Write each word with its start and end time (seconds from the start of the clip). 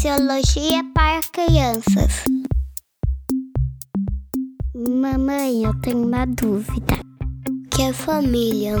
Sociologia 0.00 0.82
para 0.94 1.20
crianças. 1.30 2.24
Mamãe, 4.74 5.64
eu 5.64 5.78
tenho 5.82 6.06
uma 6.06 6.24
dúvida. 6.24 6.94
Que 7.70 7.82
é 7.82 7.92
família? 7.92 8.76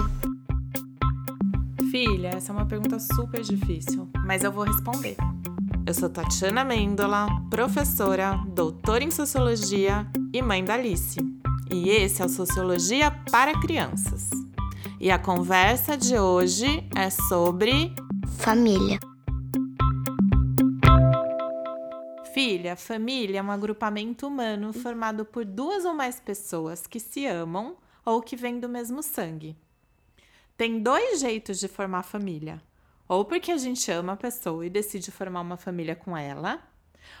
Filha, 1.90 2.28
essa 2.28 2.52
é 2.52 2.54
uma 2.54 2.64
pergunta 2.64 2.98
super 2.98 3.42
difícil, 3.42 4.08
mas 4.24 4.42
eu 4.44 4.50
vou 4.50 4.64
responder. 4.64 5.18
Eu 5.86 5.92
sou 5.92 6.08
Tatiana 6.08 6.64
Mendola, 6.64 7.26
professora, 7.50 8.42
doutora 8.54 9.04
em 9.04 9.10
sociologia 9.10 10.06
e 10.32 10.40
mãe 10.40 10.64
da 10.64 10.72
Alice. 10.72 11.20
E 11.70 11.90
esse 11.90 12.22
é 12.22 12.24
o 12.24 12.30
Sociologia 12.30 13.10
para 13.30 13.60
Crianças. 13.60 14.30
E 14.98 15.10
a 15.10 15.18
conversa 15.18 15.98
de 15.98 16.18
hoje 16.18 16.88
é 16.96 17.10
sobre 17.10 17.94
Família. 18.38 19.09
Filha, 22.32 22.76
família 22.76 23.40
é 23.40 23.42
um 23.42 23.50
agrupamento 23.50 24.24
humano 24.24 24.72
formado 24.72 25.24
por 25.24 25.44
duas 25.44 25.84
ou 25.84 25.92
mais 25.92 26.20
pessoas 26.20 26.86
que 26.86 27.00
se 27.00 27.26
amam 27.26 27.76
ou 28.04 28.22
que 28.22 28.36
vêm 28.36 28.60
do 28.60 28.68
mesmo 28.68 29.02
sangue. 29.02 29.56
Tem 30.56 30.80
dois 30.80 31.18
jeitos 31.18 31.58
de 31.58 31.66
formar 31.66 32.04
família: 32.04 32.62
ou 33.08 33.24
porque 33.24 33.50
a 33.50 33.56
gente 33.56 33.90
ama 33.90 34.12
a 34.12 34.16
pessoa 34.16 34.64
e 34.64 34.70
decide 34.70 35.10
formar 35.10 35.40
uma 35.40 35.56
família 35.56 35.96
com 35.96 36.16
ela, 36.16 36.62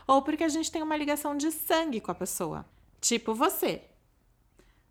ou 0.06 0.22
porque 0.22 0.44
a 0.44 0.48
gente 0.48 0.70
tem 0.70 0.80
uma 0.80 0.96
ligação 0.96 1.36
de 1.36 1.50
sangue 1.50 2.00
com 2.00 2.12
a 2.12 2.14
pessoa. 2.14 2.64
Tipo 3.00 3.34
você. 3.34 3.82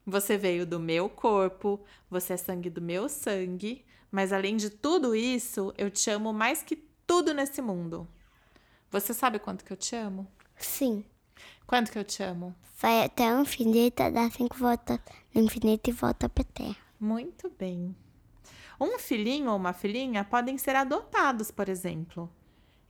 Você 0.06 0.38
veio 0.38 0.66
do 0.66 0.82
meu 0.82 1.08
corpo, 1.08 1.80
você 2.10 2.34
é 2.34 2.38
sangue 2.38 2.70
do 2.70 2.82
meu 2.82 3.08
sangue, 3.08 3.86
mas 4.12 4.34
além 4.34 4.58
de 4.58 4.70
tudo 4.70 5.16
isso, 5.16 5.74
eu 5.78 5.90
te 5.90 6.10
amo 6.10 6.34
mais 6.34 6.62
que 6.62 6.76
tudo 7.08 7.34
nesse 7.34 7.62
mundo. 7.62 8.06
Você 8.92 9.14
sabe 9.14 9.40
quanto 9.40 9.64
que 9.64 9.72
eu 9.72 9.78
te 9.78 9.96
amo? 9.96 10.28
Sim. 10.58 11.06
Quanto 11.68 11.92
que 11.92 12.00
eu 12.00 12.04
te 12.04 12.24
amo? 12.24 12.56
Vai 12.82 13.04
até 13.04 13.34
o 13.34 13.42
infinito, 13.42 14.10
dá 14.12 14.30
cinco 14.32 14.58
voltas 14.58 15.00
no 15.34 15.42
infinito 15.42 15.90
e 15.90 15.94
volta 15.94 16.28
pra 16.28 16.44
terra. 16.44 16.76
Muito 17.00 17.50
bem. 17.58 17.96
Um 18.80 18.98
filhinho 18.98 19.52
ou 19.52 19.58
uma 19.58 19.74
filhinha 19.74 20.24
podem 20.24 20.58
ser 20.58 20.76
adotados, 20.76 21.52
por 21.52 21.70
exemplo. 21.70 22.30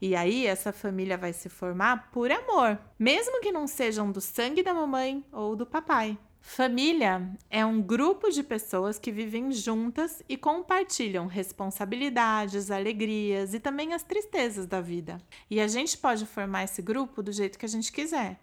E 0.00 0.16
aí 0.16 0.46
essa 0.46 0.72
família 0.72 1.18
vai 1.18 1.32
se 1.32 1.48
formar 1.48 2.10
por 2.10 2.30
amor, 2.30 2.78
mesmo 2.98 3.40
que 3.40 3.52
não 3.52 3.66
sejam 3.66 4.10
do 4.10 4.20
sangue 4.20 4.62
da 4.62 4.72
mamãe 4.72 5.22
ou 5.30 5.54
do 5.54 5.66
papai. 5.66 6.18
Família 6.40 7.30
é 7.50 7.64
um 7.64 7.80
grupo 7.82 8.30
de 8.30 8.42
pessoas 8.42 8.98
que 8.98 9.12
vivem 9.12 9.52
juntas 9.52 10.22
e 10.28 10.36
compartilham 10.36 11.26
responsabilidades, 11.26 12.70
alegrias 12.70 13.52
e 13.54 13.60
também 13.60 13.92
as 13.92 14.02
tristezas 14.02 14.66
da 14.66 14.80
vida. 14.80 15.20
E 15.50 15.60
a 15.60 15.68
gente 15.68 15.98
pode 15.98 16.24
formar 16.26 16.64
esse 16.64 16.80
grupo 16.80 17.22
do 17.22 17.30
jeito 17.30 17.58
que 17.58 17.66
a 17.66 17.68
gente 17.68 17.92
quiser. 17.92 18.40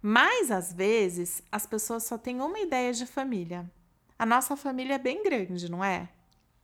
Mas 0.00 0.50
às 0.50 0.72
vezes 0.72 1.42
as 1.50 1.66
pessoas 1.66 2.04
só 2.04 2.16
têm 2.16 2.40
uma 2.40 2.60
ideia 2.60 2.92
de 2.92 3.04
família. 3.04 3.68
A 4.18 4.24
nossa 4.24 4.56
família 4.56 4.94
é 4.94 4.98
bem 4.98 5.22
grande, 5.22 5.70
não 5.70 5.84
é? 5.84 6.08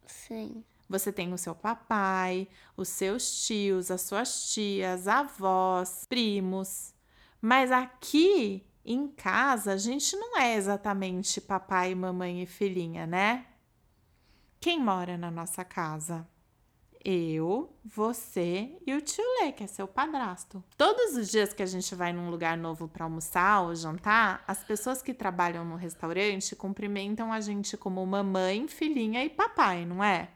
Sim. 0.07 0.65
Você 0.89 1.13
tem 1.13 1.33
o 1.33 1.39
seu 1.39 1.55
papai, 1.55 2.47
os 2.77 2.89
seus 2.89 3.47
tios, 3.47 3.91
as 3.91 4.03
suas 4.03 4.53
tias, 4.53 5.09
avós, 5.09 6.07
primos. 6.09 6.95
Mas 7.41 7.73
aqui 7.73 8.65
em 8.85 9.07
casa, 9.09 9.73
a 9.73 9.77
gente 9.77 10.17
não 10.17 10.39
é 10.39 10.57
exatamente 10.57 11.41
papai, 11.41 11.95
mamãe 11.95 12.43
e 12.43 12.47
filhinha, 12.47 13.07
né? 13.07 13.47
Quem 14.61 14.81
mora 14.81 15.17
na 15.17 15.31
nossa 15.31 15.65
casa? 15.65 16.27
Eu, 17.05 17.77
você 17.85 18.77
e 18.87 18.95
o 18.95 19.01
tio 19.01 19.25
Lê, 19.41 19.51
que 19.51 19.65
é 19.65 19.67
seu 19.67 19.89
padrasto. 19.89 20.63
Todos 20.77 21.17
os 21.17 21.29
dias 21.29 21.53
que 21.53 21.63
a 21.63 21.67
gente 21.67 21.95
vai 21.97 22.13
num 22.13 22.31
lugar 22.31 22.57
novo 22.57 22.87
para 22.87 23.05
almoçar 23.05 23.63
ou 23.63 23.75
jantar, 23.75 24.45
as 24.47 24.63
pessoas 24.63 25.03
que 25.03 25.13
trabalham 25.13 25.65
no 25.65 25.75
restaurante 25.75 26.55
cumprimentam 26.55 27.33
a 27.33 27.41
gente 27.41 27.77
como 27.77 28.07
mamãe, 28.07 28.69
filhinha 28.69 29.25
e 29.25 29.29
papai, 29.29 29.85
não 29.85 30.03
é? 30.03 30.31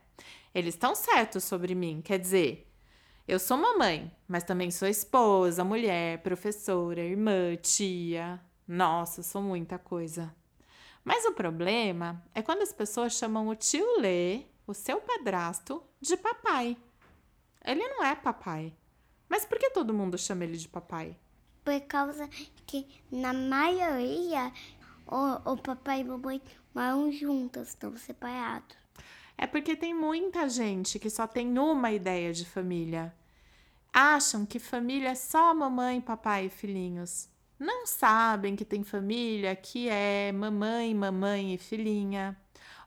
Eles 0.52 0.74
estão 0.74 0.94
certos 0.94 1.44
sobre 1.44 1.72
mim, 1.74 2.00
quer 2.02 2.18
dizer, 2.18 2.65
eu 3.26 3.40
sou 3.40 3.56
mamãe, 3.56 4.10
mas 4.28 4.44
também 4.44 4.70
sou 4.70 4.86
esposa, 4.86 5.64
mulher, 5.64 6.22
professora, 6.22 7.00
irmã, 7.00 7.56
tia. 7.56 8.40
Nossa, 8.68 9.22
sou 9.22 9.42
muita 9.42 9.78
coisa. 9.78 10.32
Mas 11.04 11.24
o 11.24 11.32
problema 11.32 12.22
é 12.34 12.40
quando 12.40 12.62
as 12.62 12.72
pessoas 12.72 13.14
chamam 13.14 13.48
o 13.48 13.56
tio 13.56 14.00
Lê, 14.00 14.44
o 14.66 14.72
seu 14.72 15.00
padrasto, 15.00 15.82
de 16.00 16.16
papai. 16.16 16.76
Ele 17.64 17.88
não 17.88 18.04
é 18.04 18.14
papai. 18.14 18.72
Mas 19.28 19.44
por 19.44 19.58
que 19.58 19.70
todo 19.70 19.94
mundo 19.94 20.16
chama 20.16 20.44
ele 20.44 20.56
de 20.56 20.68
papai? 20.68 21.18
Por 21.64 21.80
causa 21.82 22.28
que, 22.64 22.86
na 23.10 23.32
maioria, 23.32 24.52
o, 25.04 25.52
o 25.52 25.56
papai 25.56 25.98
e 25.98 26.02
a 26.02 26.06
mamãe 26.06 26.40
moram 26.72 27.10
juntos, 27.10 27.68
estão 27.68 27.96
separados. 27.96 28.85
É 29.38 29.46
porque 29.46 29.76
tem 29.76 29.92
muita 29.92 30.48
gente 30.48 30.98
que 30.98 31.10
só 31.10 31.26
tem 31.26 31.58
uma 31.58 31.92
ideia 31.92 32.32
de 32.32 32.46
família. 32.46 33.14
Acham 33.92 34.46
que 34.46 34.58
família 34.58 35.10
é 35.10 35.14
só 35.14 35.54
mamãe, 35.54 36.00
papai 36.00 36.46
e 36.46 36.50
filhinhos. 36.50 37.28
Não 37.58 37.86
sabem 37.86 38.56
que 38.56 38.64
tem 38.64 38.82
família 38.82 39.54
que 39.54 39.88
é 39.88 40.32
mamãe, 40.32 40.94
mamãe 40.94 41.54
e 41.54 41.58
filhinha, 41.58 42.36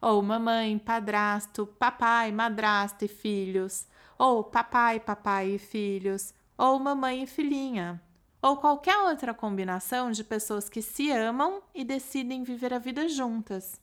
ou 0.02 0.22
mamãe, 0.22 0.78
padrasto, 0.78 1.68
papai, 1.68 2.32
madrasta 2.32 3.06
e 3.06 3.08
filhos, 3.08 3.88
ou 4.18 4.44
papai, 4.44 5.00
papai 5.00 5.52
e 5.52 5.60
filhos, 5.60 6.34
ou 6.58 6.80
mamãe 6.80 7.24
e 7.24 7.28
filhinha, 7.28 8.02
ou 8.42 8.58
qualquer 8.58 8.98
outra 8.98 9.34
combinação 9.34 10.12
de 10.12 10.24
pessoas 10.24 10.70
que 10.70 10.82
se 10.82 11.12
amam 11.12 11.62
e 11.74 11.84
decidem 11.84 12.44
viver 12.44 12.74
a 12.74 12.80
vida 12.80 13.08
juntas 13.08 13.80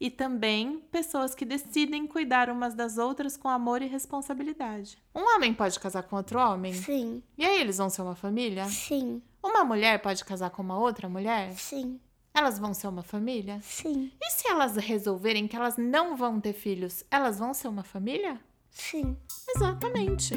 e 0.00 0.10
também 0.10 0.80
pessoas 0.90 1.34
que 1.34 1.44
decidem 1.44 2.06
cuidar 2.06 2.50
umas 2.50 2.74
das 2.74 2.98
outras 2.98 3.36
com 3.36 3.48
amor 3.48 3.82
e 3.82 3.86
responsabilidade. 3.86 4.98
Um 5.14 5.34
homem 5.34 5.52
pode 5.52 5.78
casar 5.80 6.04
com 6.04 6.16
outro 6.16 6.38
homem? 6.38 6.72
Sim. 6.72 7.22
E 7.36 7.44
aí 7.44 7.60
eles 7.60 7.78
vão 7.78 7.90
ser 7.90 8.02
uma 8.02 8.14
família? 8.14 8.64
Sim. 8.66 9.20
Uma 9.42 9.64
mulher 9.64 10.00
pode 10.00 10.24
casar 10.24 10.50
com 10.50 10.62
uma 10.62 10.78
outra 10.78 11.08
mulher? 11.08 11.52
Sim. 11.54 11.98
Elas 12.34 12.58
vão 12.58 12.72
ser 12.72 12.86
uma 12.86 13.02
família? 13.02 13.58
Sim. 13.62 14.12
E 14.20 14.30
se 14.30 14.46
elas 14.48 14.76
resolverem 14.76 15.48
que 15.48 15.56
elas 15.56 15.76
não 15.76 16.16
vão 16.16 16.40
ter 16.40 16.52
filhos, 16.52 17.04
elas 17.10 17.38
vão 17.38 17.52
ser 17.52 17.68
uma 17.68 17.82
família? 17.82 18.38
Sim. 18.70 19.16
Exatamente. 19.56 20.34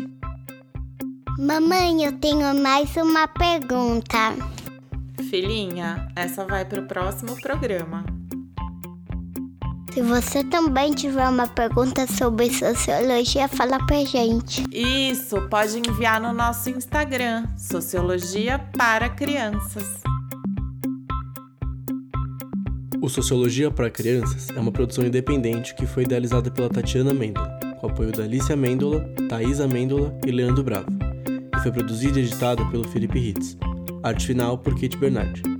Mamãe, 1.37 2.03
eu 2.03 2.17
tenho 2.19 2.55
mais 2.55 2.95
uma 2.97 3.27
pergunta. 3.27 4.17
Filhinha, 5.29 6.11
essa 6.15 6.45
vai 6.45 6.65
para 6.65 6.81
o 6.81 6.87
próximo 6.87 7.39
programa. 7.39 8.03
Se 9.93 10.01
você 10.01 10.41
também 10.41 10.93
tiver 10.93 11.27
uma 11.27 11.47
pergunta 11.47 12.07
sobre 12.07 12.49
sociologia, 12.49 13.49
fala 13.49 13.77
pra 13.85 14.05
gente. 14.05 14.63
Isso, 14.71 15.41
pode 15.49 15.79
enviar 15.79 16.21
no 16.21 16.31
nosso 16.31 16.69
Instagram, 16.69 17.45
Sociologia 17.57 18.57
para 18.77 19.09
Crianças. 19.09 20.01
O 23.01 23.09
Sociologia 23.09 23.69
para 23.69 23.89
Crianças 23.89 24.47
é 24.55 24.59
uma 24.61 24.71
produção 24.71 25.05
independente 25.05 25.75
que 25.75 25.85
foi 25.85 26.03
idealizada 26.03 26.49
pela 26.49 26.69
Tatiana 26.69 27.13
Mendola, 27.13 27.59
com 27.81 27.87
apoio 27.87 28.13
da 28.13 28.23
Alicia 28.23 28.55
Mendola, 28.55 29.03
Thaisa 29.27 29.67
Mendola 29.67 30.17
e 30.25 30.31
Leandro 30.31 30.63
Bravo, 30.63 30.87
e 31.53 31.59
foi 31.61 31.71
produzida 31.71 32.17
e 32.17 32.23
editada 32.23 32.63
pelo 32.67 32.87
Felipe 32.87 33.19
Ritz. 33.19 33.57
Arte 34.03 34.27
final 34.27 34.57
por 34.57 34.73
Kate 34.79 34.97
Bernardi. 34.97 35.50